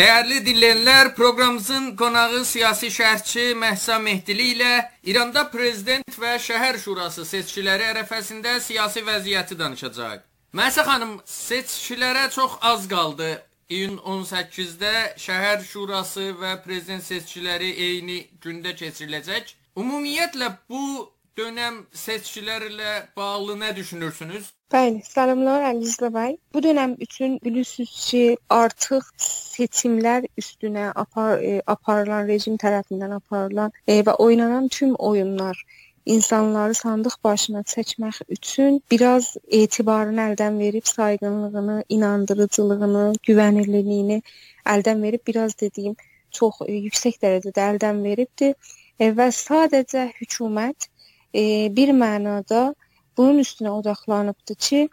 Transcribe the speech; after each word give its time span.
Dəyərli 0.00 0.38
dinləyənlər, 0.46 1.10
proqramımızın 1.12 1.90
qonağı 2.00 2.38
siyasi 2.48 2.88
şərhçi 2.94 3.42
Məhsa 3.62 3.98
Mehdili 4.00 4.46
ilə 4.54 4.70
İranda 5.12 5.42
prezident 5.52 6.14
və 6.22 6.38
şəhər 6.40 6.78
şurası 6.80 7.26
seçkiləri 7.28 7.84
ərəfəsində 7.90 8.54
siyasi 8.64 9.02
vəziyyəti 9.04 9.58
danışacağıq. 9.60 10.22
Məhsa 10.56 10.86
xanım, 10.88 11.12
seçkilərə 11.28 12.22
çox 12.32 12.54
az 12.70 12.86
qaldı. 12.88 13.28
İyun 13.68 13.98
18-də 14.14 14.94
şəhər 15.26 15.66
şurası 15.68 16.30
və 16.40 16.54
prezident 16.64 17.04
seçkiləri 17.04 17.68
eyni 17.88 18.22
gündə 18.40 18.72
keçiriləcək. 18.80 19.52
Ümumiyyətlə 19.84 20.48
bu 20.70 21.10
dönəm 21.36 21.82
seçkilərlə 22.06 22.94
bağlı 23.20 23.60
nə 23.66 23.76
düşünürsünüz? 23.76 24.48
Bəli, 24.70 25.00
salamlar 25.02 25.64
Əliz 25.66 25.96
bəy. 26.14 26.36
Bu 26.54 26.60
dönəm 26.64 26.92
üçün 27.04 27.32
bilirsiniz 27.44 27.92
ki, 28.08 28.20
artıq 28.56 29.06
seçimlər 29.28 30.26
üstünə 30.42 30.84
apar, 31.02 31.40
e, 31.42 31.56
aparılan 31.72 32.28
rejim 32.28 32.58
tərəfindən 32.64 33.16
aparılan 33.16 33.72
e, 33.88 33.96
və 34.06 34.12
oynanan 34.26 34.68
tüm 34.76 34.92
oyunlar 35.08 35.64
insanları 36.14 36.76
sandıq 36.80 37.16
başına 37.24 37.62
çəkmək 37.72 38.20
üçün 38.36 38.78
biraz 38.94 39.32
etibarını 39.60 40.22
əldən 40.28 40.60
verib, 40.62 40.86
sayğınlığını, 40.92 41.78
inandırıcılığını, 41.96 43.02
güvənilirliyini 43.28 44.20
əldən 44.74 45.02
verib, 45.02 45.24
biraz 45.32 45.56
dediyim 45.64 45.96
çox 46.30 46.60
e, 46.68 46.76
yüksək 46.84 47.18
dərəcədə 47.26 47.66
əldən 47.72 48.04
veribdi 48.06 48.52
e, 49.00 49.10
və 49.18 49.32
sadəcə 49.40 50.06
hökumət 50.20 50.86
e, 51.34 51.42
bir 51.80 51.90
mənada 52.04 52.62
bunun 53.16 53.38
üstünə 53.44 53.70
odaqlanıbdı 53.70 54.54
ki, 54.54 54.88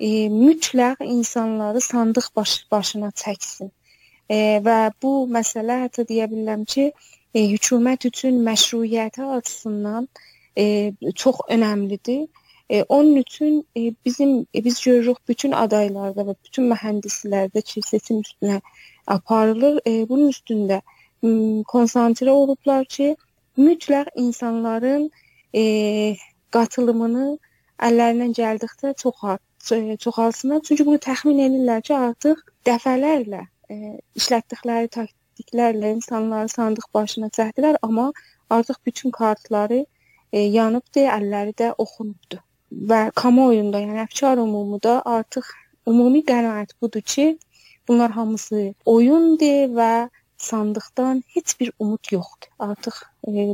e, 0.00 0.08
mütləq 0.28 1.04
insanları 1.04 1.80
sandıq 1.80 2.28
baş, 2.36 2.52
başına 2.72 3.10
çəksin. 3.22 3.70
E, 4.30 4.36
və 4.66 4.78
bu 5.02 5.12
məsələ 5.36 5.78
hətta 5.84 6.04
deyə 6.08 6.28
bilərəm 6.32 6.64
ki, 6.74 6.92
e, 7.34 7.40
hökumət 7.54 8.06
üçün 8.10 8.40
məşruiyyəti 8.46 9.24
açısından 9.38 10.08
e, 10.58 10.92
çox 11.14 11.36
önəmlidir. 11.48 12.28
E, 12.70 12.82
onun 12.82 13.16
üçün 13.16 13.66
e, 13.76 13.94
bizim 14.04 14.46
e, 14.54 14.64
biz 14.64 14.80
görürük 14.84 15.28
bütün 15.28 15.52
adaylarda 15.52 16.26
və 16.28 16.34
bütün 16.44 16.70
mühəndislərdə 16.72 17.62
ki, 17.62 17.82
seçim 17.82 18.20
üstünə 18.20 18.60
aparılır. 19.06 19.80
E, 19.86 20.08
bunun 20.08 20.30
üstündə 20.30 20.80
konsantrə 21.74 22.30
olublar 22.30 22.84
ki, 22.84 23.16
mütləq 23.58 24.06
insanların 24.16 25.10
e, 25.54 25.62
qatılımını 26.50 27.38
əllərindən 27.88 28.34
gəldikcə 28.38 28.94
çoxalt 29.02 29.42
çoxalsınlar. 30.04 30.60
Çünki 30.66 30.86
bunu 30.86 30.98
təxmin 30.98 31.38
edirlər 31.46 31.82
ki, 31.86 31.94
artıq 31.94 32.40
dəfələrlə 32.66 33.42
e, 33.70 33.76
işlətdikləri 34.18 34.90
taktiklərlə 34.96 35.92
insanları 35.96 36.48
sandıq 36.48 36.88
başına 36.94 37.30
çəkdilər, 37.38 37.78
amma 37.82 38.12
artıq 38.50 38.80
bütün 38.86 39.10
kartları 39.10 39.84
e, 40.32 40.40
yanıbdı, 40.40 41.06
əlləri 41.18 41.54
də 41.58 41.72
oxunubdu. 41.78 42.40
Və 42.90 43.10
kamuoyunda, 43.14 43.80
yəni 43.84 44.02
əfkar 44.06 44.40
umumuda 44.42 45.02
artıq 45.04 45.46
ümumi 45.86 46.24
qənaət 46.26 46.74
budur 46.82 47.04
ki, 47.14 47.38
bunlar 47.88 48.10
hamısı 48.10 48.74
oyundur 48.86 49.76
və 49.76 50.08
sandıqdan 50.42 51.22
heç 51.34 51.60
bir 51.60 51.72
umud 51.78 52.12
yoxdur. 52.12 52.50
Artıq 52.58 53.02
e, 53.28 53.46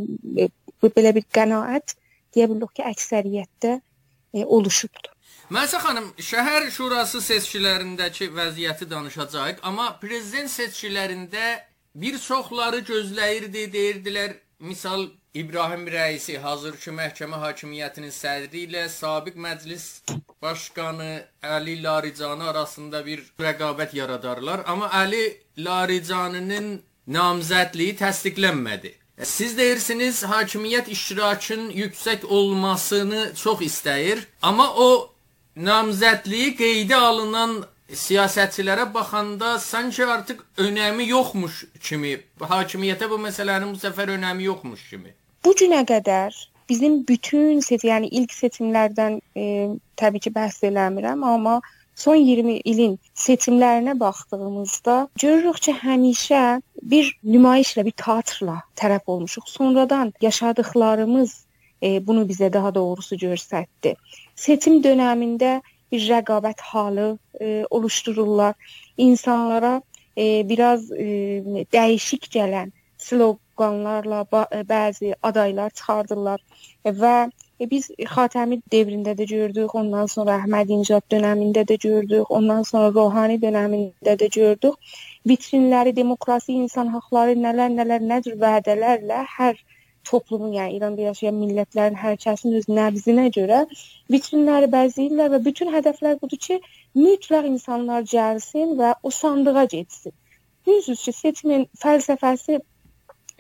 e, 0.45 0.49
belə 0.83 1.15
bir 1.17 1.27
qənaət 1.35 1.97
deyə 2.35 2.49
bilərik 2.49 2.75
ki, 2.79 2.87
əksəriyyətdə 2.93 3.79
e, 4.35 4.45
oluşubdur. 4.45 5.13
Məsə 5.49 5.79
xanım, 5.81 6.11
şəhər 6.21 6.69
şurası 6.71 7.23
seçkilərindəki 7.25 8.29
vəziyyəti 8.37 8.89
danışacağıq, 8.91 9.63
amma 9.65 9.87
prezident 10.03 10.53
seçkilərində 10.53 11.47
bir 11.95 12.19
çoxları 12.21 12.83
gözləyirdi, 12.91 13.63
deyirdilər, 13.73 14.35
misal 14.61 15.07
İbrahim 15.35 15.87
rəisi 15.89 16.37
hazırki 16.43 16.93
məhkəmə 16.99 17.41
hakimiyyətinin 17.47 18.13
sədri 18.13 18.67
ilə 18.67 18.85
sabiq 18.93 19.37
məclis 19.41 19.85
başqanı 20.43 21.11
Əli 21.57 21.77
Laricanı 21.83 22.49
arasında 22.53 23.05
bir 23.07 23.25
rəqabət 23.41 23.97
yaradarlar, 23.97 24.65
amma 24.67 24.89
Əli 25.03 25.25
Laricanının 25.65 26.71
namzədliyi 27.17 27.97
təsdiqlənmədi. 28.03 28.93
Siz 29.25 29.57
deyirsiniz 29.59 30.23
hakimiyyət 30.23 30.89
iştirakının 30.95 31.71
yüksək 31.75 32.25
olmasını 32.25 33.33
çox 33.35 33.65
istəyir, 33.67 34.21
amma 34.43 34.69
o 34.75 35.11
namzədliyi 35.57 36.53
qeydə 36.59 36.95
alınan 36.95 37.57
siyasətçilərə 37.91 38.85
baxanda 38.95 39.57
sanki 39.59 40.05
artıq 40.07 40.45
önəmi 40.63 41.09
yoxmuş 41.09 41.65
kimi, 41.81 42.15
hakimiyyətə 42.41 43.09
bu 43.11 43.19
məsələnin 43.25 43.75
bu 43.75 43.83
səfər 43.83 44.15
önəmi 44.15 44.47
yoxmuş 44.53 44.87
kimi. 44.91 45.15
Bu 45.45 45.55
günə 45.59 45.83
qədər 45.89 46.37
bizim 46.69 47.01
bütün 47.09 47.61
seçim, 47.61 47.91
yəni 47.91 48.13
ilk 48.21 48.33
seçimlərdən 48.37 49.21
e, 49.35 49.45
təbii 49.97 50.21
ki, 50.21 50.31
bəhs 50.31 50.63
eləmirəm, 50.69 51.25
amma 51.25 51.59
son 51.99 52.17
20 52.21 52.61
ilin 52.71 52.99
seçimlərinə 53.19 53.99
baxdığımızda 53.99 55.09
görürük 55.23 55.63
ki, 55.67 55.75
həmişə 55.83 56.45
bir 56.83 57.19
nümayişlə, 57.25 57.85
bir 57.85 57.97
teatrla 57.97 58.63
tərəf 58.77 59.07
olmuşuq. 59.07 59.47
Sonradan 59.47 60.13
yaşadıklarımız 60.21 61.45
e, 61.83 62.07
bunu 62.07 62.27
bizə 62.29 62.53
daha 62.53 62.75
doğrusu 62.75 63.17
göstərdi. 63.17 63.95
Seçim 64.37 64.83
dövründə 64.85 65.61
bir 65.93 66.09
rəqabət 66.11 66.61
halı 66.61 67.19
e, 67.41 67.65
oluşdururlar. 67.71 68.55
İnsanlara 68.97 69.83
e, 70.19 70.49
biraz 70.49 70.93
e, 70.93 71.07
dəyişik 71.73 72.31
gələn 72.35 72.73
sloqanlarla 72.99 74.25
bəzi 74.69 75.15
adaylar 75.23 75.71
çıxardırlar 75.71 76.41
və 76.85 77.31
E, 77.61 77.67
biz 77.71 77.87
Xatəmi 78.15 78.57
dövründə 78.73 79.13
də 79.19 79.25
gördük, 79.31 79.73
ondan 79.79 80.11
sonra 80.13 80.37
Əhməd 80.41 80.69
İncad 80.77 81.07
dövründə 81.15 81.65
də 81.71 81.77
gördük, 81.85 82.31
ondan 82.37 82.63
sonra 82.69 82.93
Rohani 82.99 83.39
dövründə 83.45 84.15
də 84.21 84.29
gördük. 84.37 84.93
Vitrinləri, 85.33 85.95
demokrasi, 85.97 86.53
insan 86.65 86.93
hüquqları, 86.95 87.35
nələr 87.47 87.75
nələr 87.81 88.07
nədir 88.13 88.39
vədələrlə 88.45 89.25
hər 89.39 89.59
toplumun, 90.11 90.53
yəni 90.59 90.79
İranda 90.79 91.03
yaşayan 91.09 91.37
millətlərin 91.41 91.99
hər 92.05 92.17
kəsin 92.25 92.55
öz 92.61 92.69
nəbzinə 92.79 93.27
görə 93.39 93.65
vitrinləri 94.15 94.71
bəzəyirlər 94.77 95.35
və 95.35 95.45
bütün 95.51 95.75
hədəflər 95.75 96.23
budur 96.23 96.41
ki, 96.47 96.61
mütləq 97.03 97.51
insanlar 97.51 98.07
gəlsin 98.15 98.77
və 98.79 98.95
o 99.03 99.11
sandığa 99.21 99.65
getsin. 99.75 100.15
Düzdür 100.69 100.97
ki, 101.03 101.13
seçimin 101.23 101.67
fəlsəfəsi 101.83 102.63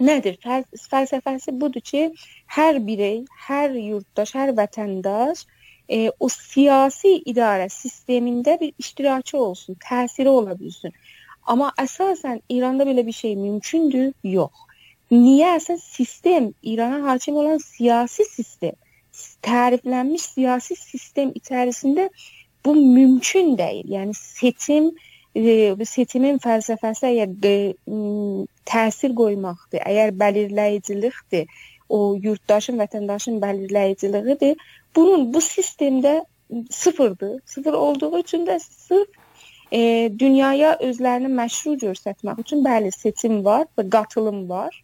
nədir? 0.00 0.38
Fəl 0.44 0.64
fəlsəfəsi 0.92 1.54
budur 1.60 1.84
ki, 1.90 2.02
hər 2.56 2.80
birey, 2.86 3.22
hər 3.48 3.74
yurttaş, 3.76 4.34
hər 4.38 4.54
vətəndaş 4.58 5.44
e, 5.88 6.10
o 6.20 6.28
siyasi 6.32 7.14
idarə 7.32 7.68
sistemində 7.72 8.58
bir 8.60 8.72
iştirakçı 8.78 9.38
olsun, 9.38 9.78
təsiri 9.88 10.28
ola 10.28 10.56
bilsin. 10.58 10.94
Amma 11.48 11.72
əsasən 11.80 12.42
İranda 12.52 12.84
belə 12.88 13.06
bir 13.06 13.16
şey 13.16 13.36
mümkündür? 13.36 14.12
Yox. 14.24 14.66
Niyə? 15.10 15.54
Əsasən 15.56 15.80
sistem, 15.82 16.50
İrana 16.62 17.00
hakim 17.10 17.36
olan 17.40 17.58
siyasi 17.64 18.24
sistem, 18.28 18.76
təriflənmiş 19.42 20.26
siyasi 20.34 20.76
sistem 20.76 21.32
içərisində 21.40 22.08
bu 22.64 22.74
mümkün 22.76 23.56
deyil. 23.58 23.88
Yəni 23.96 24.14
seçim 24.14 24.90
e, 24.92 25.07
seçimin 25.88 26.38
fəlsəfəsi 26.42 27.10
əgər 27.12 27.30
təsir 28.68 29.14
qoymaqdır, 29.14 29.82
əgər 29.84 30.14
bəlirləyicilikdir, 30.22 31.46
o 31.88 32.16
yurttaşın, 32.20 32.78
vətəndaşın 32.82 33.38
bəlirləyiciliyidir, 33.42 34.56
bunun 34.96 35.32
bu 35.32 35.40
sistemdə 35.44 36.20
sıfırdır. 36.70 37.40
Sıfır 37.46 37.72
olduğu 37.72 38.18
üçün 38.18 38.46
də 38.46 38.58
sırf 38.60 39.08
e, 39.72 40.10
dünyaya 40.18 40.76
özlərini 40.80 41.30
məşru 41.32 41.76
göstərmək 41.80 42.40
üçün 42.40 42.64
bəli 42.64 42.92
seçim 42.92 43.44
var 43.44 43.66
və 43.78 43.88
qatılım 43.90 44.48
var. 44.48 44.74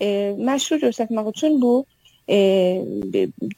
E, 0.00 0.34
məşru 0.38 0.78
göstərmək 0.86 1.30
üçün 1.34 1.60
bu 1.62 1.84
e, 2.28 2.38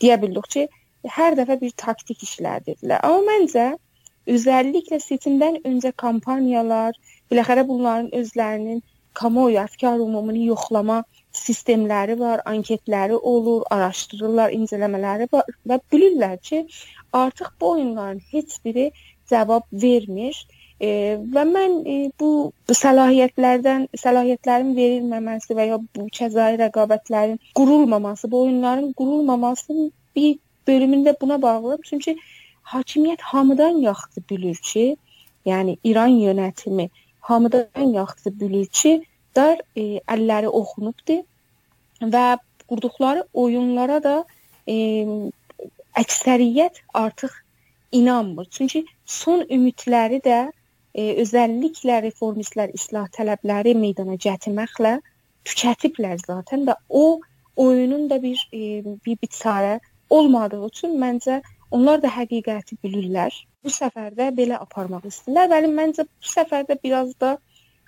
deyə 0.01 0.17
bilərik 0.23 0.49
ki, 0.55 0.67
hər 1.09 1.37
dəfə 1.39 1.61
bir 1.61 1.77
taktik 1.77 2.25
işlədirlər. 2.25 3.01
Amma 3.05 3.33
məncə 3.33 3.67
Özəlliklə 4.31 5.01
seçimdən 5.03 5.61
öncə 5.67 5.93
kampaniyalar, 6.03 6.97
biləxərə 7.33 7.67
bunların 7.69 8.11
özlərinin 8.21 8.83
kamuoyu 9.21 9.59
əfkar 9.63 10.03
ümumunu 10.05 10.45
yoxlama 10.53 11.01
sistemləri 11.37 12.17
var, 12.19 12.43
anketləri 12.53 13.19
olur, 13.33 13.63
araşdırırlar, 13.75 14.55
incələmələri 14.59 15.29
var 15.33 15.51
və 15.71 15.79
bilirlər 15.93 16.39
ki, 16.49 16.65
artıq 17.13 17.53
bu 17.61 17.71
oyunların 17.75 18.21
heç 18.33 18.59
biri 18.65 18.91
cavab 19.31 19.67
vermir. 19.85 20.37
E, 20.81 20.91
və 21.35 21.45
mən 21.47 21.75
e, 21.85 21.97
bu 22.21 22.31
səlahiyyətlərdən, 22.83 23.89
səlahiyyətlərin 24.03 24.75
verilməməsi 24.79 25.57
və 25.59 25.67
ya 25.73 25.79
bu 25.97 26.07
cəzai 26.19 26.55
rəqabətlərin 26.63 27.37
qurulmaması, 27.59 28.31
bu 28.33 28.45
oyunların 28.47 28.93
qurulmamasının 29.01 29.91
bir 30.17 30.39
bölümündə 30.69 31.15
buna 31.21 31.43
bağlıdır. 31.43 31.81
Çünki 31.91 32.17
hakimiyyət 32.73 33.23
hamıdan 33.33 33.81
yaxşı 33.85 34.23
bilir 34.31 34.59
ki, 34.71 34.85
yəni 35.47 35.77
İran 35.85 36.15
yönətimi 36.27 36.89
hamıdan 37.21 37.93
yaxşı 37.95 38.41
bilir 38.41 38.67
ki, 38.67 38.93
dar 39.37 39.61
e, 39.77 40.01
əlləri 40.15 40.49
oxunubdur 40.61 41.23
və 42.15 42.25
qurduqları 42.71 43.25
oyunlara 43.35 43.99
da 44.03 44.17
e, 44.69 45.07
əksəriyyət 46.03 46.83
artıq 46.95 47.35
inanmır. 47.93 48.47
Çünki 48.51 48.85
son 49.05 49.45
ümidləri 49.51 50.21
də 50.25 50.41
e, 50.95 51.03
özəlliklə 51.23 52.01
reformistlər 52.07 52.75
islah 52.75 53.09
tələbləri 53.17 53.75
meydana 53.79 54.19
gətirməklə 54.27 54.99
tükətiblər 55.49 56.19
zaten 56.27 56.67
və 56.69 56.77
o 56.89 57.21
oyunun 57.57 58.09
da 58.11 58.21
bir 58.23 58.43
e, 58.53 58.83
bir 59.07 59.17
biçarə 59.23 59.79
olmadığı 60.11 60.67
üçün 60.67 60.97
məncə 61.03 61.41
onlar 61.71 62.03
da 62.03 62.11
həqiqəti 62.13 62.79
bilirlər. 62.85 63.35
Bu 63.65 63.73
səfər 63.73 64.15
də 64.19 64.31
belə 64.37 64.59
aparmaq 64.61 65.07
istəyirlər. 65.11 65.49
Bəli, 65.55 65.73
məncə 65.79 66.07
bu 66.09 66.35
səfər 66.35 66.67
də 66.69 66.77
biraz 66.83 67.15
da 67.21 67.37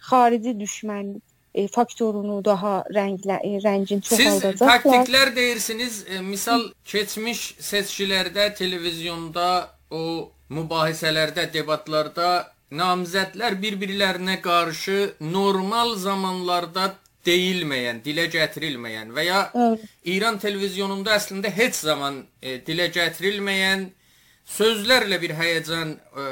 xarici 0.09 0.55
düşmən 0.59 1.15
e, 1.55 1.67
faktorunu 1.69 2.41
daha 2.45 2.75
rənglə 2.95 3.39
e, 3.47 3.59
rəngin 3.65 4.03
çoxaldacaqlar. 4.07 4.53
Siz 4.53 4.91
taktiklər 4.93 5.35
deyirsiniz. 5.37 6.01
E, 6.09 6.21
misal 6.27 6.69
keçmiş 6.85 7.45
seçkilərdə 7.71 8.53
televizyonda 8.59 9.49
o 9.91 10.05
mübahisələrdə, 10.53 11.49
debatlarda 11.53 12.33
namizədlər 12.73 13.59
bir-birlərinə 13.61 14.39
qarşı 14.45 14.99
normal 15.21 15.97
zamanlarda 16.01 16.93
deyilməyən, 17.27 18.03
dilə 18.05 18.27
gətirilməyən 18.33 19.13
və 19.17 19.25
ya 19.27 19.41
evet. 19.55 19.85
İran 20.05 20.39
televizyonunda 20.43 21.17
əslində 21.17 21.51
heç 21.55 21.81
zaman 21.85 22.23
e, 22.43 22.59
dilə 22.67 22.89
gətirilməyən 22.95 23.89
sözlərlə 24.59 25.21
bir 25.23 25.35
həyəcan 25.39 25.95
e, 25.95 26.27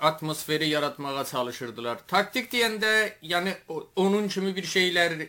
atmosferi 0.00 0.68
yaratmağa 0.68 1.24
çalışırdılar. 1.24 2.02
Taktik 2.08 2.52
deyəndə, 2.52 2.92
yəni 3.22 3.54
onun 3.96 4.28
kimi 4.28 4.56
bir 4.56 4.68
şeyləri 4.68 5.28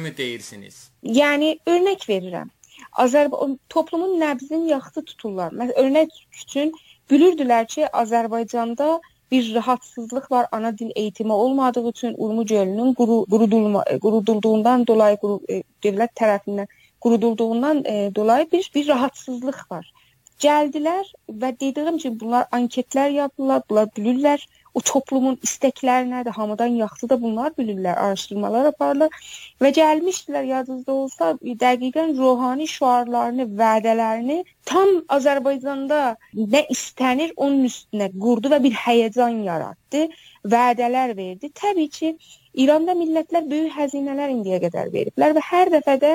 mi 0.00 0.16
deyirsiniz? 0.16 0.88
Yəni 1.04 1.58
örnək 1.66 2.08
verirəm. 2.08 2.50
Azərbaycan 2.92 3.58
toplumun 3.68 4.16
nəbzini 4.20 4.70
yaxşı 4.70 5.04
tuturlar. 5.04 5.52
Məsələn, 5.52 5.76
örnək 5.84 6.20
üçün 6.42 6.72
bilirdilər 7.10 7.66
ki, 7.68 7.86
Azərbaycanda 7.92 9.00
bir 9.30 9.54
rahatsızlıq 9.54 10.30
var 10.30 10.46
ana 10.52 10.78
dil 10.78 10.90
eğitimi 10.94 11.32
olmadığı 11.32 11.88
üçün 11.88 12.14
Urmu 12.18 12.46
gölünün 12.46 12.94
quru, 12.94 13.26
qurudulma, 13.30 13.84
e, 13.86 13.98
qurudulduğundan 13.98 14.86
dolayı 14.86 15.16
quru, 15.16 15.40
e, 15.48 15.62
dövlət 15.84 16.14
tərəfindən 16.20 16.66
qurudulduğundan 17.00 17.84
e, 17.84 18.14
dolayı 18.14 18.50
bir 18.52 18.70
bir 18.74 18.88
rahatsızlıq 18.88 19.60
var. 19.70 19.92
Gəldilər 20.40 21.12
və 21.42 21.52
dediyim 21.60 21.98
kimi 21.98 22.20
bunlar 22.20 22.46
anketlər 22.52 23.10
yapdılar, 23.10 23.62
bunlar 23.70 23.88
bilirlər 23.96 24.46
o 24.74 24.80
toplumun 24.80 25.36
istəkləri 25.46 26.08
nədir, 26.10 26.34
hamıdan 26.36 26.76
yaxşı 26.80 27.08
da 27.10 27.18
bunlar 27.22 27.54
bilirlər, 27.58 27.96
araşdırmalar 28.04 28.70
aparırlar 28.70 29.30
və 29.62 29.70
gəlmişdilər 29.78 30.48
yadınızda 30.50 30.92
olsa, 30.92 31.30
dəqiqən 31.64 32.12
ruhani 32.18 32.68
şüarlarını, 32.70 33.48
vədələrini 33.62 34.38
tam 34.70 35.00
Azərbaycanda 35.16 36.02
nə 36.34 36.64
istənir 36.74 37.32
onun 37.36 37.64
üstünə 37.70 38.10
qurdu 38.26 38.52
və 38.54 38.62
bir 38.66 38.76
həyəcan 38.84 39.42
yaratdı, 39.46 40.06
vədələr 40.54 41.16
verdi. 41.16 41.50
Təbii 41.62 41.90
ki, 41.96 42.14
İranda 42.54 42.94
millətlər 42.98 43.50
böyük 43.50 43.74
xəzinələr 43.76 44.32
indiyə 44.36 44.60
qədər 44.64 44.94
veriblər 44.94 45.34
və 45.36 45.42
hər 45.50 45.70
dəfə 45.74 45.98
də 46.02 46.14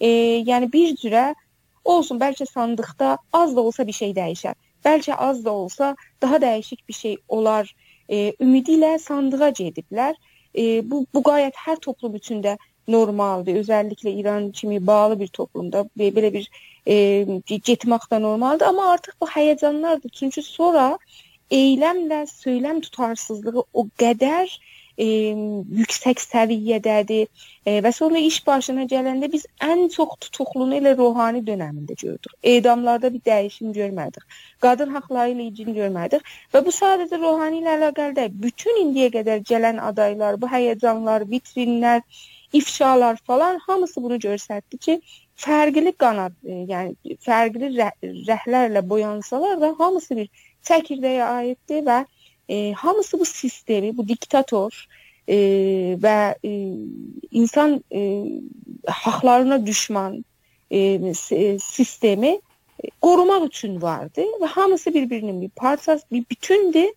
e, 0.00 0.08
yəni 0.48 0.70
bir 0.72 0.94
cürə 1.00 1.24
olsun, 1.84 2.20
bəlkə 2.20 2.46
sandıqda 2.48 3.16
az 3.32 3.56
da 3.56 3.60
olsa 3.60 3.86
bir 3.86 3.96
şey 3.96 4.14
dəyişər. 4.16 4.56
Bəlkə 4.84 5.16
az 5.26 5.44
da 5.44 5.52
olsa 5.52 5.94
daha 6.22 6.40
dəyişik 6.40 6.88
bir 6.88 6.94
şey 6.94 7.16
olar 7.28 7.74
e, 8.08 8.34
ümidi 8.40 8.78
ilə 8.78 8.98
sandığa 8.98 9.50
gediblər. 9.60 10.14
E, 10.54 10.64
bu 10.90 11.04
bu 11.14 11.22
qayət 11.28 11.58
hər 11.66 11.80
toplum 11.86 12.14
üçün 12.20 12.42
də 12.44 12.56
normaldır. 12.88 13.60
Özəlliklə 13.62 14.12
İran 14.20 14.50
kimi 14.50 14.86
bağlı 14.86 15.20
bir 15.20 15.28
toplumda 15.38 15.86
belə 15.98 16.32
bir 16.32 16.48
e, 16.86 16.96
getmək 17.70 18.08
də 18.10 18.20
normaldır, 18.22 18.66
amma 18.66 18.90
artıq 18.92 19.16
bu 19.20 19.30
həyəcanlardır. 19.36 20.10
Çünki 20.12 20.42
sonra 20.42 20.98
eyləmlə 21.50 22.24
söyləm 22.30 22.80
tutarsızlığı 22.84 23.64
o 23.72 23.86
qədər 23.98 24.48
e, 24.48 24.73
yüksək 24.98 26.20
səviyyədədir 26.22 27.26
e, 27.66 27.80
və 27.82 27.92
sonra 27.92 28.18
iş 28.18 28.46
başına 28.46 28.84
gələndə 28.90 29.32
biz 29.32 29.46
ən 29.60 29.88
çox 29.90 30.14
tutuqlunu 30.20 30.76
elə 30.78 30.96
ruhani 30.96 31.42
dövründə 31.46 31.96
gördük. 32.02 32.32
Edamlarda 32.42 33.12
bir 33.12 33.20
dəyişim 33.20 33.72
görmədik. 33.74 34.22
Qadın 34.60 34.94
haqqları 34.94 35.34
ilə 35.34 35.48
ilgili 35.48 35.74
görmədik 35.80 36.22
və 36.54 36.64
bu 36.66 36.70
sadəcə 36.70 37.18
ruhani 37.18 37.60
ilə 37.62 37.74
əlaqəli 37.78 38.16
deyil. 38.16 38.38
Bütün 38.46 38.80
indiyə 38.84 39.10
qədər 39.18 39.42
gələn 39.50 39.82
adaylar, 39.82 40.40
bu 40.40 40.46
həyəcanlar, 40.46 41.26
vitrinlər, 41.30 42.02
ifşalar 42.52 43.16
falan 43.26 43.58
hamısı 43.66 44.02
bunu 44.02 44.16
göstərdi 44.16 44.78
ki, 44.78 45.00
fərqli 45.36 45.92
qanad, 45.98 46.32
e, 46.46 46.64
yəni 46.70 47.18
fərqli 47.26 47.74
rəh 47.78 47.92
rəhlərlə 48.30 48.88
boyansalar 48.88 49.60
da 49.60 49.74
hamısı 49.78 50.16
bir 50.16 50.28
çəkirdəyə 50.68 51.24
aiddir 51.24 51.82
və 51.88 52.04
e, 52.48 52.72
hamısı 52.72 53.20
bu 53.20 53.24
sistemi, 53.24 53.96
bu 53.96 54.08
diktator 54.08 54.86
e, 55.28 55.36
və 56.02 56.34
e, 56.44 56.50
insan 57.30 57.84
e, 57.92 58.24
haqlarına 58.86 59.66
düşman 59.66 60.24
e, 60.70 61.14
sistemi 61.58 62.40
e, 62.84 62.90
qorumaq 63.00 63.46
üçün 63.46 63.82
vardı 63.82 64.24
və 64.40 64.46
hamısı 64.46 64.94
bir-birinin 64.94 65.42
bir 65.42 65.48
parçası, 65.48 66.04
bir 66.12 66.24
bütündür 66.30 66.90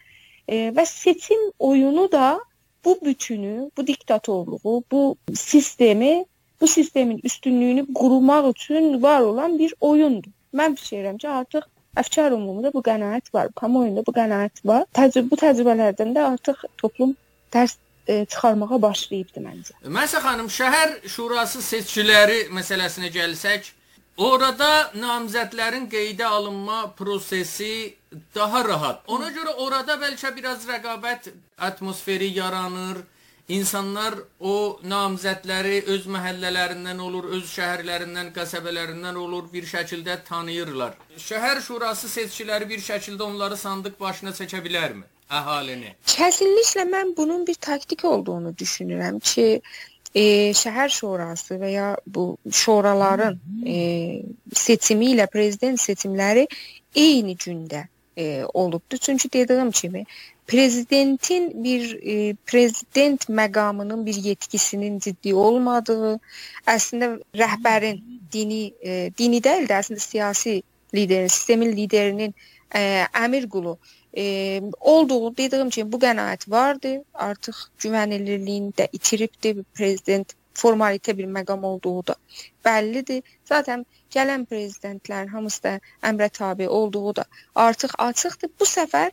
e, 0.47 0.55
və 0.55 0.85
seçim 0.85 1.39
oyunu 1.59 2.11
da 2.11 2.39
bu 2.85 2.99
bütünü, 3.05 3.71
bu 3.77 3.87
diktatorluğu, 3.87 4.83
bu 4.91 5.15
sistemi, 5.33 6.25
bu 6.61 6.67
sistemin 6.67 7.19
üstünlüyünü 7.23 7.93
qurumaq 7.93 8.49
üçün 8.49 9.03
var 9.03 9.21
olan 9.21 9.59
bir 9.59 9.73
oyundur. 9.81 10.31
Mən 10.53 10.75
fikirləşirəm 10.79 11.17
ki, 11.17 11.29
artıq 11.29 11.65
Əfkar 11.97 12.35
ümumunda 12.35 12.71
bu 12.73 12.83
qənaət 12.85 13.31
var, 13.33 13.49
kamuoyunda 13.57 14.03
bu 14.05 14.13
qənaət 14.13 14.61
var. 14.67 14.85
Təcrübə 14.97 15.31
bu 15.31 15.39
təcrübələrdən 15.41 16.13
də 16.17 16.25
artıq 16.33 16.65
toplum 16.81 17.15
dərs 17.53 17.77
e, 18.07 18.25
çıxarmağa 18.25 18.81
başlayıbdı 18.81 19.43
məncə. 19.45 19.75
Məsələn 19.85 20.25
xanım, 20.27 20.51
şəhər 20.59 20.93
şurası 21.15 21.63
seçkiləri 21.65 22.39
məsələsinə 22.53 23.11
gəlsək, 23.15 23.71
orada 24.17 24.91
namizədlərin 24.97 25.89
qeydə 25.91 26.25
alınma 26.25 26.87
prosesi 26.97 27.95
daha 28.35 28.63
rahat. 28.67 29.03
Ona 29.07 29.29
görə 29.35 29.57
orada 29.65 29.97
bəlkə 30.01 30.35
biraz 30.35 30.65
rəqabət 30.69 31.31
atmosferi 31.57 32.31
yaranır. 32.37 33.03
İnsanlar 33.47 34.13
o 34.43 34.79
namizədləri 34.83 35.85
öz 35.93 36.07
məhəllələrindən 36.11 36.97
olur, 36.99 37.29
öz 37.37 37.45
şəhərlərindən, 37.47 38.33
qəsəbələrindən 38.35 39.15
olur, 39.15 39.45
bir 39.53 39.63
şəkildə 39.69 40.17
tanıyırlar. 40.27 40.97
Şəhər 41.15 41.61
şurası 41.63 42.09
seçkiləri 42.11 42.67
bir 42.67 42.83
şəkildə 42.83 43.23
onları 43.23 43.55
sandıq 43.57 43.95
başına 44.01 44.35
çəkə 44.35 44.59
bilərmi? 44.65 45.07
Əhalini. 45.31 45.93
Kəsinliklə 46.11 46.83
mən 46.91 47.15
bunun 47.15 47.47
bir 47.47 47.55
taktik 47.55 48.03
olduğunu 48.05 48.51
düşünürəm 48.59 49.23
ki, 49.23 49.61
e, 50.11 50.23
şəhər 50.51 50.91
şurası 50.99 51.55
və 51.63 51.71
ya 51.71 51.89
bu 52.05 52.29
şuraların 52.51 53.39
e, 53.65 53.77
seçimi 54.53 55.13
ilə 55.15 55.31
prezident 55.31 55.79
seçimləri 55.79 56.49
eyni 56.95 57.35
gündə 57.39 57.87
e, 58.17 58.43
olubdu. 58.53 58.97
Çünki 58.97 59.31
dediyim 59.31 59.71
kimi 59.71 60.05
prezidentin 60.47 61.63
bir 61.63 61.99
e, 62.01 62.35
prezident 62.45 63.29
məqamının 63.29 64.05
bir 64.05 64.15
yetkisinin 64.15 64.99
ciddi 64.99 65.33
olmadığı, 65.35 66.19
əslində 66.67 67.11
rəhbərin 67.35 68.01
dini 68.33 68.61
e, 68.81 69.11
dini 69.17 69.43
deyil 69.43 69.67
də 69.67 69.81
əslində 69.81 70.03
siyasi 70.03 70.61
liderin, 70.95 71.27
sistemin 71.27 71.75
liderinin 71.75 72.33
e, 72.75 72.81
əmir 73.13 73.49
qulu 73.49 73.77
e, 74.17 74.61
olduğu 74.79 75.37
dediyim 75.37 75.69
kimi 75.69 75.91
bu 75.91 75.99
qənaət 76.01 76.49
vardı. 76.49 76.93
Artıq 77.13 77.67
güvənilirliyini 77.83 78.73
də 78.77 78.87
itiribdi 78.93 79.55
prezident 79.75 80.33
formalite 80.53 81.17
bir 81.17 81.25
məqam 81.25 81.65
olduğu 81.65 82.07
da 82.07 82.15
bəllidir. 82.65 83.21
Zaten 83.47 83.85
gələn 84.11 84.43
prezidentlərin 84.49 85.29
hamısı 85.31 85.63
da 85.63 85.73
əmrə 86.09 86.27
tabe 86.37 86.67
olduğu 86.69 87.15
da 87.19 87.25
artıq 87.55 87.93
açıqdır. 88.03 88.51
Bu 88.59 88.67
səfər 88.69 89.11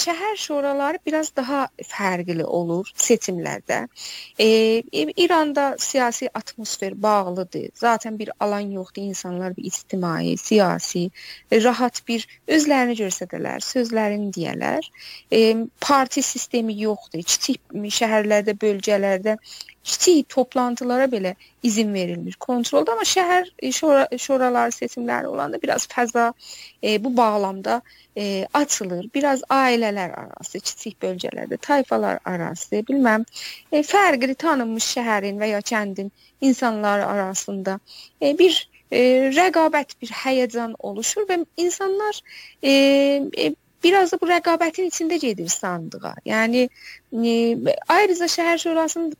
şəhər 0.00 0.36
şuraları 0.40 1.00
biraz 1.06 1.32
daha 1.36 1.66
fərqli 1.90 2.44
olur 2.44 2.90
seçimlərdə. 3.06 3.80
E, 4.40 4.48
İranda 5.24 5.66
siyasi 5.78 6.30
atmosfer 6.34 7.02
bağlıdır. 7.02 7.68
Zaten 7.74 8.18
bir 8.18 8.30
alan 8.40 8.70
yoxdur. 8.78 9.02
İnsanlar 9.02 9.56
bir 9.56 9.64
ictimai, 9.64 10.36
siyasi, 10.36 11.10
rahat 11.52 12.00
bir 12.08 12.26
özlərini 12.48 12.96
göstərərlər, 13.00 13.60
sözlərini 13.64 14.32
deyərlər. 14.36 14.90
E, 15.32 15.40
parti 15.80 16.22
sistemi 16.22 16.76
yoxdur. 16.80 17.24
Kiçik 17.24 17.60
şəhərlərdə, 18.00 18.56
bölgələrdə 18.60 19.38
kiçik 19.84 20.28
toplantılara 20.32 21.08
belə 21.12 21.34
izin 21.64 21.94
verilmir 21.94 22.36
kontrolda 22.40 22.92
amma 22.92 23.06
şəhər 23.08 23.48
e, 23.58 23.70
şora, 23.72 24.04
şoraları 24.18 24.72
seçimləri 24.76 25.30
olanda 25.30 25.60
biraz 25.62 25.86
fəza 25.88 26.26
e, 26.82 27.04
bu 27.04 27.16
bağlamda 27.16 27.80
e, 28.16 28.46
açılır. 28.54 29.08
Biraz 29.14 29.42
ailələr 29.48 30.12
arası, 30.24 30.60
kiçik 30.60 31.00
bölgələrdə, 31.02 31.56
tayfalar 31.56 32.20
arası, 32.24 32.84
bilməm, 32.90 33.24
e, 33.72 33.80
fərqli 33.80 34.36
tanınmış 34.44 34.90
şəhərin 34.98 35.40
və 35.40 35.50
ya 35.54 35.64
kəndin 35.72 36.12
insanları 36.40 37.06
arasında 37.06 37.78
e, 38.20 38.36
bir 38.38 38.60
e, 38.90 39.00
rəqabət, 39.40 39.96
bir 40.02 40.14
həyəcan 40.20 40.76
oluşur 40.78 41.28
və 41.32 41.40
insanlar 41.56 42.20
e, 42.62 42.70
e, 42.70 43.54
biraz 43.84 44.12
da 44.12 44.20
bu 44.20 44.28
rəqabətin 44.28 44.92
içində 44.92 45.16
gedir 45.20 45.48
sandığa. 45.48 46.14
Yəni 46.28 46.68
e, 46.68 47.34
ayrıca 47.88 48.28
şəhər 48.36 48.60
şurasının 48.68 49.14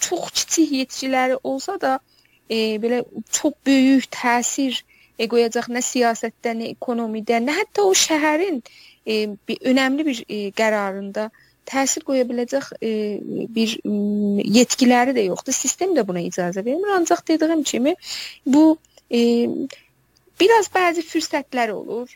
çox 0.00 0.30
kiçik 0.30 0.72
yetkiləri 0.80 1.38
olsa 1.42 1.78
da 1.80 1.98
e, 2.50 2.78
belə 2.82 3.02
çox 3.30 3.54
böyük 3.66 4.08
təsir 4.14 4.78
e, 5.18 5.26
qoyacaq 5.28 5.68
nə 5.74 5.82
siyasətdə, 5.84 6.54
nə 6.60 6.70
ekonomidə, 6.76 7.40
nə 7.44 7.56
hətta 7.58 7.84
o 7.88 7.94
şəhərin 7.96 8.62
e, 9.06 9.26
bir 9.48 9.60
önəmli 9.72 10.06
bir 10.06 10.22
e, 10.28 10.40
qərarında 10.56 11.28
təsir 11.68 12.04
qoya 12.08 12.24
biləcək 12.28 12.70
e, 12.80 12.92
bir 13.56 13.74
yetkiləri 14.58 15.14
də 15.16 15.26
yoxdur. 15.28 15.56
Sistem 15.56 15.94
də 15.96 16.06
buna 16.08 16.22
icazə 16.24 16.64
vermir. 16.64 16.94
Ancaq 16.96 17.26
dediyim 17.28 17.62
kimi 17.62 17.94
bu 18.46 18.78
e, 19.10 19.20
biraz 20.40 20.72
bəzi 20.74 21.04
fürsətlər 21.04 21.74
olur. 21.74 22.08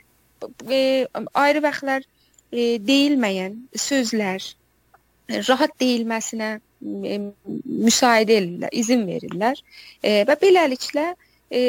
E, 0.71 1.07
ayrı 1.35 1.63
vaxtlar 1.63 2.07
e, 2.53 2.79
deyilməyən 2.83 3.59
sözlər 3.79 4.53
rahat 5.49 5.77
deyilməsinə 5.81 6.59
e, 6.83 7.19
müsaade 7.65 8.37
edirlər, 8.39 8.73
izin 8.73 9.05
verirlər. 9.09 9.61
E, 10.03 10.23
və 10.29 10.37
beləliklə 10.41 11.09
e, 11.51 11.61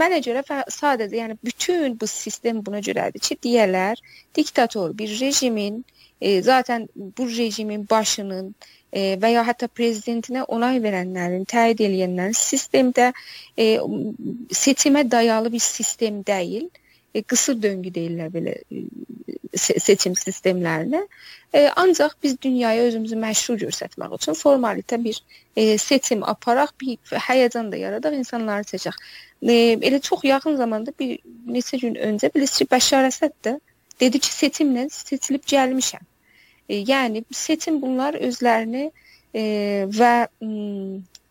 mənə 0.00 0.22
görə 0.24 0.42
sadəcə 0.72 1.20
yəni 1.20 1.38
bütün 1.44 1.98
bu 2.00 2.08
sistem 2.10 2.62
buna 2.64 2.82
görədir 2.84 3.22
ki, 3.22 3.38
deyərlər 3.46 4.02
diktator 4.36 4.96
bir 4.98 5.14
rejimin 5.20 5.84
e, 6.20 6.42
zaten 6.42 6.88
bu 6.96 7.28
rejimin 7.28 7.86
başının 7.90 8.52
e, 8.92 9.14
və 9.22 9.32
ya 9.36 9.44
hətta 9.46 9.68
prezidentinə 9.68 10.44
onay 10.48 10.82
verənlərin, 10.84 11.46
təyid 11.48 11.84
edənlərin 11.86 12.36
sistemdə 12.36 13.12
e, 13.56 13.78
seçimə 14.64 15.04
dayalı 15.10 15.52
bir 15.52 15.64
sistem 15.64 16.22
deyil. 16.26 16.68
E, 16.68 16.87
qısır 17.22 17.62
döngü 17.62 17.92
deyirlər 17.94 18.32
belə 18.34 18.54
e, 18.70 18.84
seçim 19.58 20.14
sistemlərinə. 20.18 21.02
E, 21.54 21.68
ancaq 21.76 22.16
biz 22.22 22.36
dünyaya 22.42 22.84
özümüzü 22.88 23.16
məşhur 23.16 23.58
göstərmək 23.62 24.14
üçün 24.18 24.36
formalite 24.38 24.98
bir 25.04 25.22
e, 25.56 25.78
seçim 25.78 26.22
aparaq, 26.22 26.74
bir 26.80 26.98
həyəcan 27.28 27.72
da 27.72 27.80
yaradaq, 27.80 28.18
insanları 28.20 28.68
seçək. 28.68 29.00
E, 29.42 29.54
elə 29.90 30.00
çox 30.00 30.24
yaxın 30.24 30.56
zamanda 30.56 30.92
bir 30.98 31.18
neçə 31.46 31.80
gün 31.80 31.94
öncə 31.94 32.32
bilirsiniz 32.34 32.64
ki, 32.64 32.70
Bəşar 32.74 33.08
Əsəd 33.10 33.36
də 33.44 33.58
dedi 34.00 34.18
ki, 34.18 34.32
seçimlə 34.32 34.88
seçilib 34.92 35.46
gəlmişəm. 35.54 36.04
E, 36.68 36.82
yəni 36.92 37.24
seçim 37.32 37.82
bunlar 37.82 38.14
özlərini 38.14 38.90
e, 39.34 39.42
və 40.00 40.14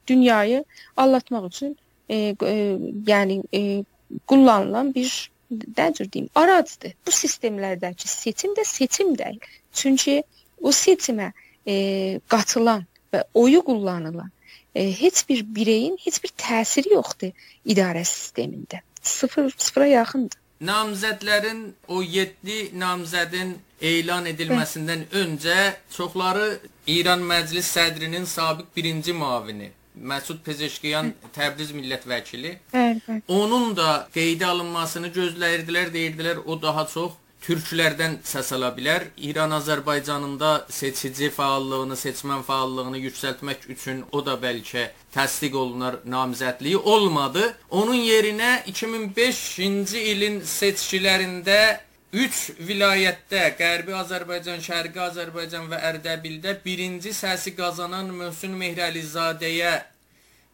dünyayı 0.08 0.65
allatmaq 0.98 1.48
üçün 1.48 1.77
e, 2.10 2.15
e, 2.15 2.77
yəni 3.08 3.44
e, 3.53 3.84
kullanılan 4.27 4.96
bir 4.96 5.32
nə 5.51 5.94
cür 5.94 6.12
deyim, 6.12 6.30
araçdır. 6.36 6.94
Bu 7.06 7.12
sistemlərdəki 7.12 8.08
seçim 8.08 8.56
də 8.58 8.66
seçim 8.66 9.18
deyil. 9.18 9.39
Çünki 9.74 10.24
o 10.62 10.74
seçimə 10.75 11.32
e, 11.68 12.20
qatılan 12.27 12.86
və 13.13 13.24
oyu 13.34 13.62
kullanılan 13.62 14.32
e, 14.75 14.92
heç 15.01 15.30
bir 15.30 15.46
bireyin 15.56 15.98
heç 16.04 16.24
bir 16.24 16.34
təsiri 16.44 16.94
yoxdur 16.94 17.32
idarə 17.66 18.04
sistemində. 18.04 18.82
Sıfır, 19.01 19.54
sıfıra 19.58 19.88
yaxındır. 19.88 20.39
Namzədlərin 20.68 21.60
o 21.88 22.01
7 22.01 22.72
namzədin 22.82 23.54
elan 23.82 24.25
edilməsindən 24.25 25.04
Bəli. 25.06 25.20
öncə 25.22 25.58
çoxları 25.94 26.48
İran 26.88 27.22
Məclis 27.22 27.70
sədrinin 27.77 28.25
sabiq 28.25 28.66
birinci 28.75 29.13
müavini 29.13 29.70
Məsud 30.01 30.44
Pezeşkiyan 30.46 31.13
Təbriz 31.36 31.72
millət 31.75 32.08
vəkili. 32.10 32.58
Bəli, 32.74 33.01
bəli. 33.08 33.22
Onun 33.27 33.75
da 33.77 34.08
qeydə 34.16 34.50
alınmasını 34.50 35.13
gözləyirdilər, 35.16 35.94
deyirdilər 35.94 36.44
o 36.46 36.62
daha 36.62 36.86
çox 36.92 37.16
türklərdən 37.48 38.18
səs 38.27 38.51
ala 38.56 38.72
bilər. 38.75 39.08
İran 39.18 39.54
Azərbaycanında 39.56 40.51
seçici 40.74 41.30
fəallığını, 41.32 41.96
seçmən 41.96 42.44
fəallığını 42.48 43.00
yüksəltmək 43.06 43.68
üçün 43.72 44.04
o 44.12 44.24
da 44.25 44.36
bəlkə 44.42 44.89
təsdiq 45.16 45.56
olunar 45.56 46.00
namizədliyi 46.06 46.77
olmadı. 46.77 47.54
Onun 47.70 47.96
yerinə 47.96 48.63
2005-ci 48.68 50.04
ilin 50.12 50.42
seçkilərində 50.42 51.87
3 52.13 52.53
vilayətdə 52.63 53.41
Qərbi 53.59 53.91
Azərbaycan, 53.99 54.61
Şərqi 54.63 55.01
Azərbaycan 55.03 55.65
və 55.67 55.79
Ərdəbildə 55.89 56.53
birinci 56.63 57.11
səsi 57.11 57.51
qazanan 57.57 58.13
Möhsün 58.15 58.53
Mehrəlizadəyə 58.55 59.73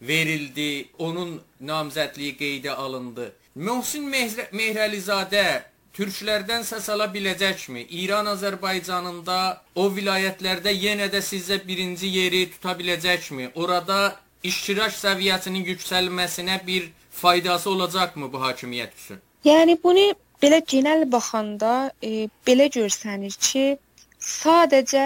verildi. 0.01 0.87
Onun 0.97 1.35
namizədliyi 1.61 2.33
qeydə 2.39 2.73
alındı. 2.73 3.27
Möhsün 3.55 4.09
Mehrəlizadə 4.09 5.45
türklərdən 5.93 6.65
səs 6.65 6.89
ala 6.89 7.05
biləcəkmi? 7.13 7.85
İran 8.01 8.31
Azərbaycanında 8.33 9.37
o 9.77 9.87
vilayətlərdə 9.93 10.73
yenə 10.73 11.11
də 11.13 11.21
sizə 11.21 11.61
birinci 11.67 12.09
yeri 12.09 12.47
tuta 12.55 12.73
biləcəkmi? 12.79 13.51
Orada 13.53 14.15
iştirak 14.41 14.97
səviyyəsinin 14.97 15.69
yüksəlməsinə 15.69 16.59
bir 16.65 16.89
faydası 17.11 17.69
olacaqmı 17.69 18.33
bu 18.33 18.41
hakimiyyət 18.41 18.97
üçün? 18.97 19.21
Yəni 19.45 19.77
bunu 19.83 20.13
belə 20.43 20.59
genel 20.67 21.05
baxanda 21.11 21.91
e, 22.03 22.27
belə 22.47 22.67
görsənir 22.71 23.35
ki, 23.39 23.77
sadəcə 24.19 25.05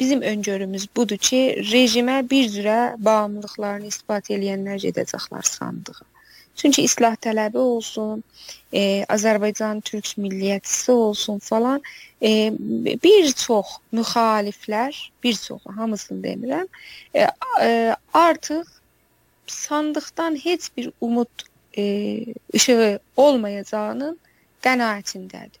bizim 0.00 0.22
öngörümüz 0.22 0.86
budur 0.96 1.20
ki, 1.28 1.40
rejimə 1.72 2.22
bir 2.30 2.48
cürə 2.54 2.78
bağımlılıqlarını 3.08 3.92
isbat 3.92 4.30
edənlər 4.32 4.80
gedəcəklər 4.86 5.44
sandığa. 5.46 6.08
Çünki 6.56 6.82
islah 6.84 7.14
tələbi 7.16 7.56
olsun, 7.58 8.24
e, 8.72 9.04
Azərbaycan 9.08 9.80
türk 9.80 10.10
milliyyətçisi 10.24 10.92
olsun 10.92 11.38
falan, 11.38 11.80
e, 12.22 12.52
bir 13.04 13.32
çox 13.32 13.78
müxaliflər, 13.92 14.98
bir 15.24 15.34
çox, 15.34 15.62
hamısını 15.76 16.20
demirəm, 16.26 16.68
e, 17.14 17.28
e, 17.62 17.96
artıq 18.14 18.68
sandıqdan 19.46 20.36
heç 20.44 20.68
bir 20.76 20.90
umud 21.00 21.46
e, 21.76 21.84
işığı 22.52 23.00
olmayacağının 23.16 24.18
qənaətindədir. 24.64 25.60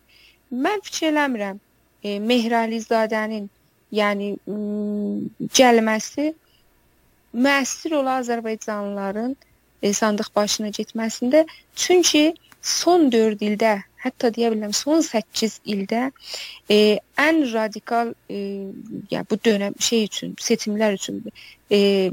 Mən 0.52 0.82
fikir 0.84 1.10
eləmirəm 1.12 1.58
e, 2.04 2.18
Mehralizadənin, 2.20 3.48
yəni 3.92 4.32
gəlməsi 5.58 6.32
müəssir 7.32 7.96
ola 7.96 8.18
Azərbaycanlıların 8.22 9.36
e, 9.82 9.92
sandıq 9.92 10.28
başına 10.36 10.68
getməsində. 10.68 11.46
Çünki 11.76 12.34
son 12.62 13.10
4 13.12 13.42
ildə, 13.48 13.72
hətta 14.04 14.30
deyə 14.34 14.52
bilərəm 14.52 14.74
son 14.76 15.02
8 15.06 15.60
ildə 15.74 16.10
e, 16.70 16.98
ən 17.18 17.42
radikal 17.52 18.12
e, 18.30 18.38
ya 19.10 19.24
bu 19.30 19.38
dönəm 19.48 19.78
şey 19.78 20.04
üçün, 20.10 20.34
seçimlər 20.40 20.98
üçün 20.98 21.22
e, 21.70 22.10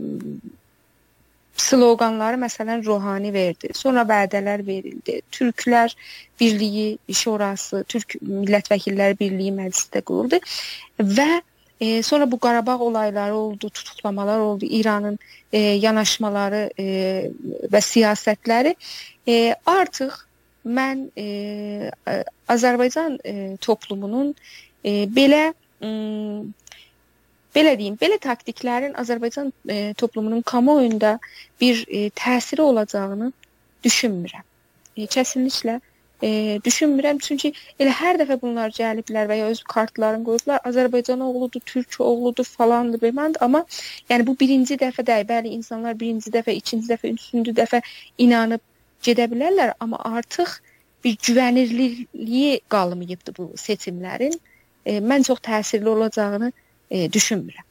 sloqanları 1.60 2.40
məsələn 2.40 2.84
Ruhani 2.86 3.34
verdi. 3.34 3.74
Sonra 3.74 4.06
vədələr 4.08 4.66
verildi. 4.68 5.22
Türklər 5.32 5.94
Birliyi 6.40 6.98
Şurası, 7.12 7.84
Türk 7.88 8.16
Millət 8.24 8.72
Vəkilləri 8.72 9.20
Birliyi 9.20 9.54
məclisdə 9.56 10.02
quruldu 10.06 10.40
və 11.00 11.30
e, 11.80 12.04
sonra 12.04 12.32
bu 12.32 12.40
Qarabağ 12.40 12.78
olayları 12.80 13.36
oldu, 13.36 13.70
tutuklamalar 13.70 14.40
oldu, 14.40 14.66
İranın 14.70 15.20
e, 15.52 15.60
yanaşmaları 15.60 16.64
e, 16.80 16.86
və 17.72 17.84
siyasətləri 17.84 18.76
e, 19.28 19.56
artıq 19.66 20.16
mən 20.66 21.08
e, 21.18 21.92
Azərbaycan 22.48 23.20
e, 23.26 23.58
toplumunun 23.62 24.36
e, 24.84 25.06
belə 25.08 25.54
belə 27.56 27.76
deyim, 27.80 27.98
belə 28.02 28.20
taktiklərin 28.22 28.96
Azərbaycan 29.02 29.52
e, 29.70 29.94
toplumunun 29.98 30.42
kamuoyunda 30.42 31.18
bir 31.62 31.86
e, 31.88 32.10
təsiri 32.10 32.62
olacağını 32.62 33.32
düşünmürəm. 33.84 34.46
E, 34.98 35.06
kəsinliklə 35.06 35.80
e, 36.22 36.30
düşünmürəm 36.66 37.20
çünki 37.24 37.52
elə 37.80 37.94
hər 37.96 38.20
dəfə 38.22 38.40
bunlar 38.42 38.74
gəliblər 38.76 39.30
və 39.32 39.40
ya 39.40 39.50
öz 39.54 39.62
kartlarını 39.74 40.26
qoyublar. 40.28 40.62
Azərbaycan 40.70 41.24
oğludur, 41.26 41.64
türk 41.66 42.00
oğludur 42.04 42.48
falandır 42.48 43.02
belədir, 43.04 43.40
amma 43.46 43.64
yəni 44.10 44.28
bu 44.28 44.36
birinci 44.40 44.78
dəfə 44.82 45.06
deyil. 45.06 45.28
Bəli, 45.30 45.54
insanlar 45.60 46.00
birinci 46.00 46.34
dəfə, 46.36 46.56
ikinci 46.62 46.92
dəfə, 46.92 47.14
üçüncü 47.16 47.56
dəfə 47.62 47.82
inanıb 48.18 48.64
gedə 49.06 49.30
bilərlər, 49.32 49.76
amma 49.80 50.02
artıq 50.12 50.60
bir 51.04 51.16
güvənilirliyi 51.28 52.60
qalmayıbdı 52.70 53.36
bu 53.38 53.52
seçimlərin. 53.56 54.36
E, 54.86 55.00
mən 55.00 55.24
çox 55.24 55.40
təsirli 55.46 55.88
olacağını 55.88 56.52
e, 56.90 57.10
düşünmürəm. 57.14 57.69